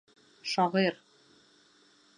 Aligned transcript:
Шағир! 0.53 0.99